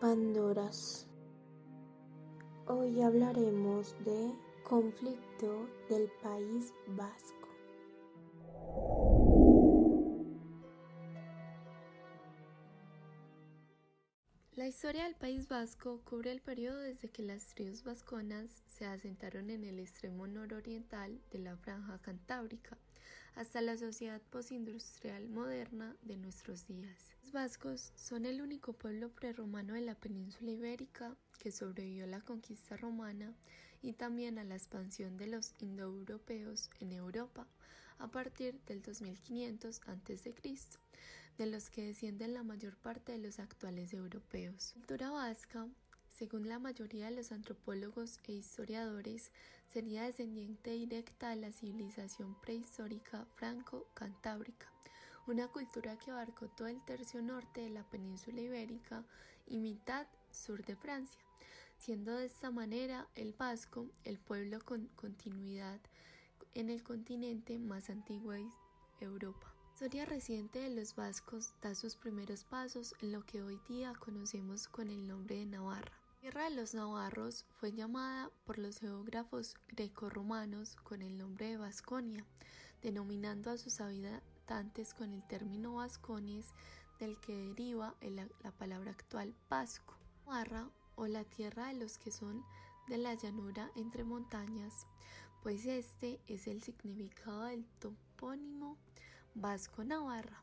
[0.00, 1.08] Pandoras.
[2.66, 4.32] Hoy hablaremos de
[4.62, 7.48] conflicto del País Vasco.
[14.52, 19.50] La historia del País Vasco cubre el periodo desde que las tribus vasconas se asentaron
[19.50, 22.78] en el extremo nororiental de la franja cantábrica
[23.34, 27.10] hasta la sociedad postindustrial moderna de nuestros días.
[27.22, 32.20] Los vascos son el único pueblo prerromano de la península ibérica que sobrevivió a la
[32.20, 33.34] conquista romana
[33.82, 37.46] y también a la expansión de los indoeuropeos en Europa
[37.98, 40.34] a partir del 2500 a.C.,
[41.36, 44.72] de los que descienden la mayor parte de los actuales europeos.
[44.74, 45.66] La cultura vasca
[46.14, 49.32] según la mayoría de los antropólogos e historiadores,
[49.72, 54.70] sería descendiente directa de la civilización prehistórica franco-cantábrica,
[55.26, 59.04] una cultura que abarcó todo el tercio norte de la península ibérica
[59.46, 61.20] y mitad sur de Francia,
[61.78, 65.80] siendo de esta manera el vasco el pueblo con continuidad
[66.54, 68.46] en el continente más antiguo de
[69.00, 69.52] Europa.
[69.66, 73.92] La historia reciente de los vascos da sus primeros pasos en lo que hoy día
[73.98, 76.03] conocemos con el nombre de Navarra.
[76.24, 82.24] Tierra de los navarros fue llamada por los geógrafos grecorromanos con el nombre de Vasconia,
[82.80, 86.46] denominando a sus habitantes con el término vascones
[86.98, 87.94] del que deriva
[88.42, 89.98] la palabra actual vasco.
[90.24, 92.42] Navarra o la tierra de los que son
[92.88, 94.86] de la llanura entre montañas,
[95.42, 98.78] pues este es el significado del topónimo
[99.34, 100.42] vasco-navarra.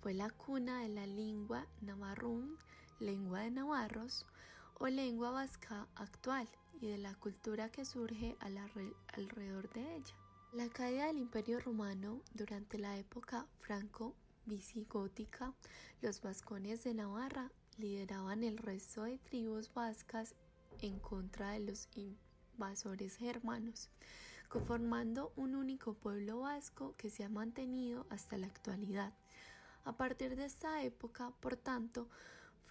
[0.00, 2.58] Fue la cuna de la lengua navarrún,
[2.98, 4.26] lengua de navarros,
[4.82, 6.48] o lengua vasca actual
[6.80, 10.16] y de la cultura que surge alrededor de ella.
[10.52, 15.54] La caída del Imperio Romano durante la época franco-visigótica,
[16.00, 20.34] los vascones de Navarra lideraban el resto de tribus vascas
[20.80, 23.88] en contra de los invasores germanos,
[24.48, 29.12] conformando un único pueblo vasco que se ha mantenido hasta la actualidad.
[29.84, 32.08] A partir de esta época, por tanto,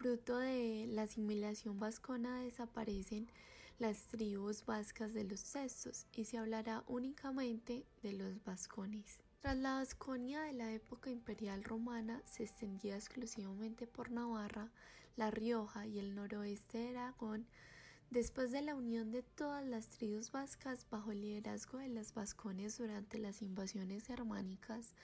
[0.02, 3.30] Fruto de la asimilación vascona desaparecen
[3.78, 9.20] las tribus vascas de los cestos y se hablará únicamente de los vascones.
[9.42, 14.72] Tras la Vasconia de la época imperial romana se extendía exclusivamente por Navarra,
[15.18, 17.46] La Rioja y el noroeste de Aragón,
[18.10, 22.76] después de la unión de todas las tribus vascas bajo el liderazgo de las vascones
[22.76, 24.96] durante las invasiones germánicas,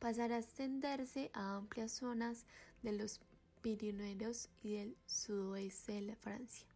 [0.00, 2.46] pasará a extenderse a amplias zonas
[2.82, 3.20] de los
[3.62, 6.66] Pirineos y del sudoeste de la Francia.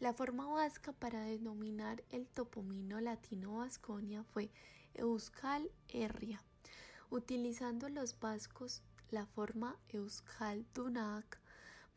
[0.00, 4.50] La forma vasca para denominar el topomino latino Vasconia fue
[4.94, 6.42] Euskal Herria,
[7.10, 11.38] utilizando los vascos la forma Euskal Dunak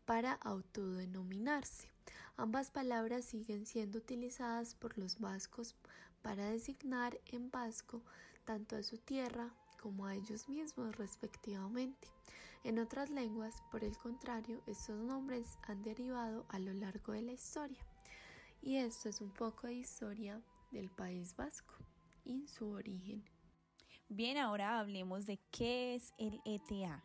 [0.05, 1.89] para autodenominarse.
[2.37, 5.75] Ambas palabras siguen siendo utilizadas por los vascos
[6.21, 8.01] para designar en vasco
[8.45, 12.07] tanto a su tierra como a ellos mismos respectivamente.
[12.63, 17.31] En otras lenguas, por el contrario, estos nombres han derivado a lo largo de la
[17.31, 17.85] historia.
[18.61, 21.75] Y esto es un poco de historia del País Vasco
[22.25, 23.23] y su origen.
[24.09, 27.01] Bien, ahora hablemos de qué es el ETA.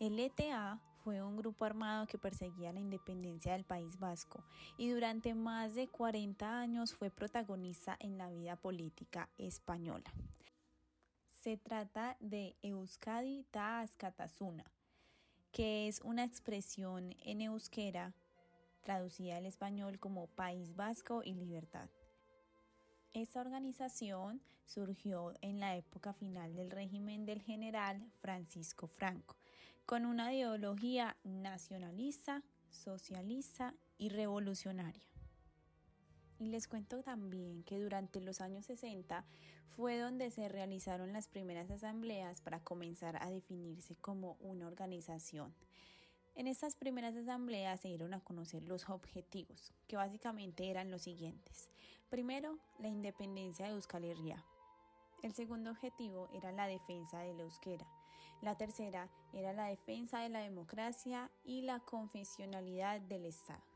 [0.00, 4.44] El ETA fue un grupo armado que perseguía la independencia del País Vasco
[4.76, 10.12] y durante más de 40 años fue protagonista en la vida política española.
[11.30, 13.86] Se trata de Euskadi ta
[15.56, 18.12] que es una expresión en euskera
[18.82, 21.88] traducida al español como País Vasco y Libertad.
[23.14, 29.38] Esta organización surgió en la época final del régimen del general Francisco Franco,
[29.86, 35.15] con una ideología nacionalista, socialista y revolucionaria.
[36.38, 39.24] Y les cuento también que durante los años 60
[39.76, 45.54] fue donde se realizaron las primeras asambleas para comenzar a definirse como una organización.
[46.34, 51.70] En estas primeras asambleas se dieron a conocer los objetivos, que básicamente eran los siguientes.
[52.10, 54.44] Primero, la independencia de Euskal Herria.
[55.22, 57.86] El segundo objetivo era la defensa de la euskera.
[58.42, 63.75] La tercera era la defensa de la democracia y la confesionalidad del Estado.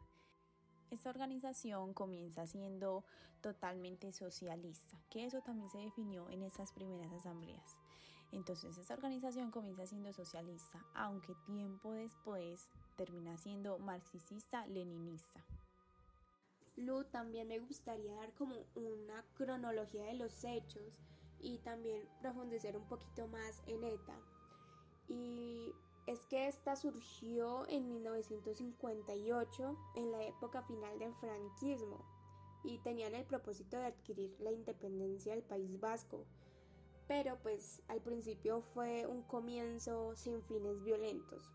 [0.91, 3.05] Esta organización comienza siendo
[3.41, 7.77] totalmente socialista, que eso también se definió en esas primeras asambleas.
[8.33, 15.45] Entonces, esta organización comienza siendo socialista, aunque tiempo después termina siendo marxista-leninista.
[16.77, 20.99] Lu, también me gustaría dar como una cronología de los hechos
[21.41, 24.17] y también profundizar un poquito más en ETA.
[25.09, 25.73] Y
[26.07, 32.05] es que esta surgió en 1958, en la época final del franquismo,
[32.63, 36.27] y tenían el propósito de adquirir la independencia del País Vasco.
[37.09, 41.51] Pero pues al principio fue un comienzo sin fines violentos.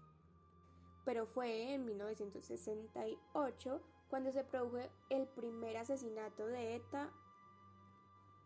[1.05, 7.11] Pero fue en 1968 cuando se produjo el primer asesinato de ETA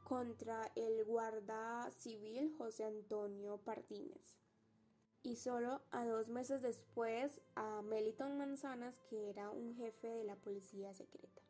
[0.03, 4.39] contra el guarda civil José Antonio Pardines.
[5.21, 10.35] Y solo a dos meses después a Meliton Manzanas, que era un jefe de la
[10.35, 11.41] policía secreta.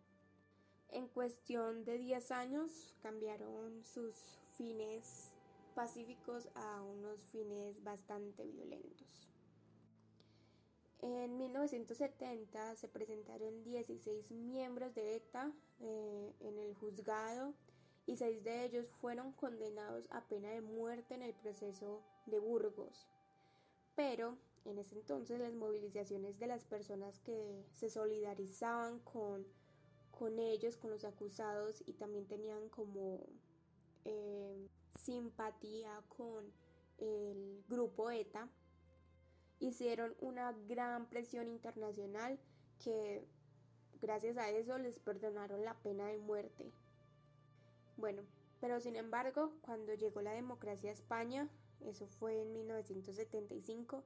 [0.89, 5.31] En cuestión de 10 años cambiaron sus fines
[5.75, 9.29] pacíficos a unos fines bastante violentos.
[11.01, 17.53] En 1970 se presentaron 16 miembros de ETA eh, en el juzgado
[18.05, 23.07] y seis de ellos fueron condenados a pena de muerte en el proceso de Burgos.
[23.99, 29.45] Pero en ese entonces las movilizaciones de las personas que se solidarizaban con,
[30.09, 33.19] con ellos, con los acusados y también tenían como
[34.05, 36.45] eh, simpatía con
[36.97, 38.47] el grupo ETA,
[39.59, 42.39] hicieron una gran presión internacional
[42.81, 43.27] que
[43.99, 46.71] gracias a eso les perdonaron la pena de muerte.
[47.97, 48.21] Bueno,
[48.61, 51.49] pero sin embargo, cuando llegó la democracia a España,
[51.85, 54.03] eso fue en 1975,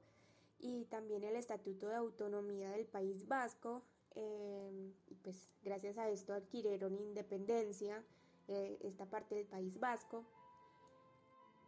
[0.58, 3.82] y también el Estatuto de Autonomía del País Vasco,
[4.14, 4.92] em,
[5.22, 8.04] pues gracias a esto adquirieron independencia
[8.48, 10.24] eh, esta parte del País Vasco.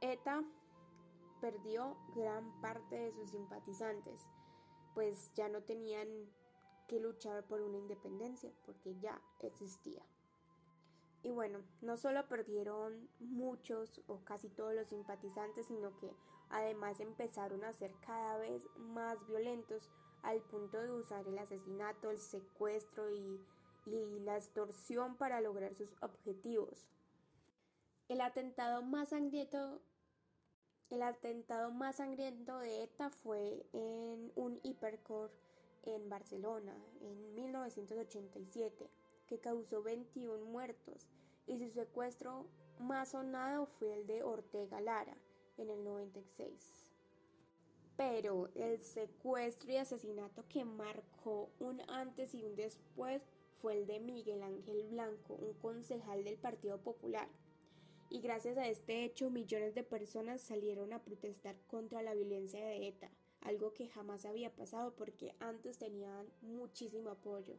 [0.01, 0.45] ETA
[1.41, 4.27] perdió gran parte de sus simpatizantes,
[4.95, 6.09] pues ya no tenían
[6.87, 10.05] que luchar por una independencia, porque ya existía.
[11.27, 16.15] Y bueno, no solo perdieron muchos o casi todos los simpatizantes, sino que
[16.51, 19.91] además empezaron a ser cada vez más violentos
[20.23, 23.41] al punto de usar el asesinato, el secuestro y,
[24.25, 26.87] la extorsión para lograr sus objetivos.
[28.09, 29.81] El atentado más sangriento
[30.91, 35.33] el atentado más sangriento de ETA fue en un hipercore
[35.83, 38.89] en Barcelona en 1987
[39.27, 41.07] que causó 21 muertos,
[41.47, 42.47] y su secuestro
[42.79, 45.17] más sonado fue el de Ortega Lara
[45.57, 46.93] en el 96.
[47.97, 53.23] Pero el secuestro y asesinato que marcó un antes y un después
[53.63, 57.29] fue el de Miguel Ángel Blanco, un concejal del Partido Popular.
[58.11, 62.87] Y gracias a este hecho millones de personas salieron a protestar contra la violencia de
[62.87, 67.57] ETA, algo que jamás había pasado porque antes tenían muchísimo apoyo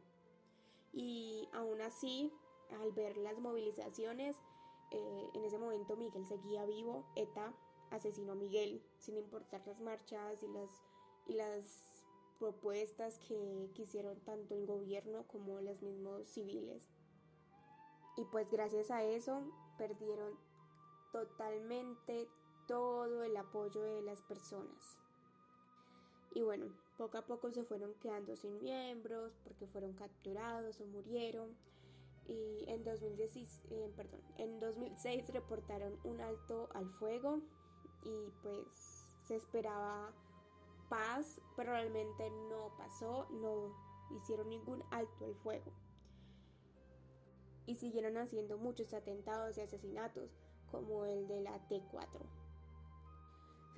[0.92, 2.32] y aún así,
[2.80, 4.36] al ver las movilizaciones,
[4.90, 7.54] eh, en ese momento Miguel seguía vivo, ETA
[7.90, 10.70] asesinó a Miguel, sin importar las marchas y las,
[11.26, 12.04] y las
[12.38, 16.88] propuestas que quisieron tanto el gobierno como los mismos civiles.
[18.16, 19.42] Y pues gracias a eso
[19.76, 20.38] perdieron
[21.12, 22.28] totalmente
[22.66, 24.98] todo el apoyo de las personas.
[26.34, 26.66] Y bueno,
[26.98, 31.56] poco a poco se fueron quedando sin miembros porque fueron capturados o murieron.
[32.26, 37.40] Y en, 2016, eh, perdón, en 2006 reportaron un alto al fuego
[38.04, 40.12] y pues se esperaba
[40.90, 43.72] paz, pero realmente no pasó, no
[44.16, 45.72] hicieron ningún alto al fuego.
[47.64, 50.30] Y siguieron haciendo muchos atentados y asesinatos,
[50.70, 52.47] como el de la T4.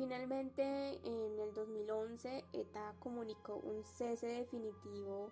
[0.01, 0.63] Finalmente,
[1.05, 5.31] en el 2011, ETA comunicó un cese definitivo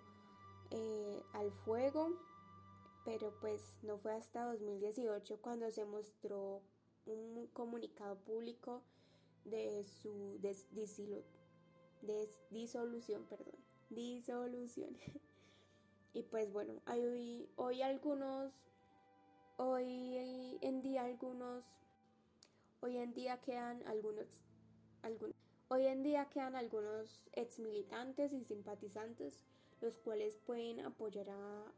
[0.69, 2.11] eh, al fuego,
[3.03, 6.61] pero pues no fue hasta 2018 cuando se mostró
[7.07, 8.83] un comunicado público
[9.43, 10.39] de su
[12.51, 13.55] disolución, perdón,
[13.89, 14.95] disolución.
[16.13, 18.53] y pues bueno, hoy, hoy algunos,
[19.57, 21.65] hoy en día algunos,
[22.81, 24.27] hoy en día quedan algunos
[25.69, 29.43] Hoy en día quedan algunos ex militantes y simpatizantes
[29.81, 31.75] los cuales pueden apoyar a,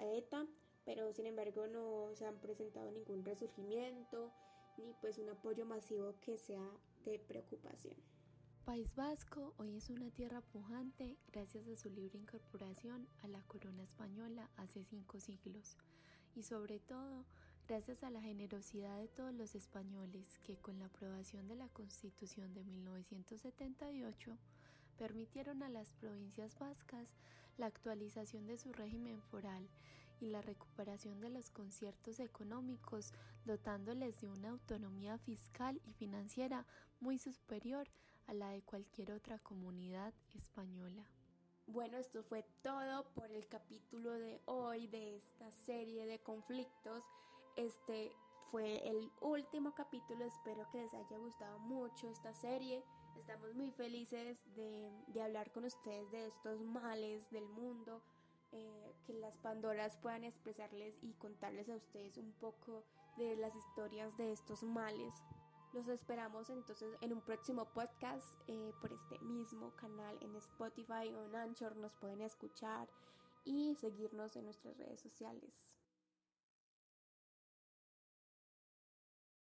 [0.00, 0.46] ETA,
[0.84, 4.32] pero sin embargo no se han presentado ningún resurgimiento
[4.78, 6.66] ni pues un apoyo masivo que sea
[7.04, 7.94] de preocupación.
[8.64, 13.82] País Vasco hoy es una tierra pujante gracias a su libre incorporación a la corona
[13.82, 15.76] española hace cinco siglos
[16.34, 17.24] y sobre todo
[17.70, 22.52] gracias a la generosidad de todos los españoles que con la aprobación de la Constitución
[22.52, 24.36] de 1978
[24.98, 27.06] permitieron a las provincias vascas
[27.58, 29.68] la actualización de su régimen foral
[30.20, 33.12] y la recuperación de los conciertos económicos,
[33.44, 36.66] dotándoles de una autonomía fiscal y financiera
[36.98, 37.86] muy superior
[38.26, 41.04] a la de cualquier otra comunidad española.
[41.68, 47.04] Bueno, esto fue todo por el capítulo de hoy de esta serie de conflictos.
[47.56, 48.16] Este
[48.50, 52.84] fue el último capítulo, espero que les haya gustado mucho esta serie.
[53.16, 54.90] Estamos muy felices de,
[55.22, 58.02] hablar con ustedes de estos males del mundo,
[58.52, 62.84] eh, que las Pandoras puedan expresarles y contarles a ustedes un poco
[63.16, 65.14] de las historias de estos males.
[65.72, 71.22] Los esperamos entonces en un próximo podcast eh, por este mismo canal en Spotify o
[71.24, 71.76] en Anchor.
[71.76, 72.88] Nos pueden escuchar
[73.44, 75.69] y seguirnos en nuestras redes sociales.